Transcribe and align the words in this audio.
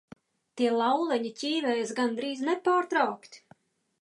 Tie 0.61 0.71
lauleņi 0.77 1.33
ķīvējas 1.41 1.93
gandrīz 2.01 2.43
nepārtraukti. 2.51 3.45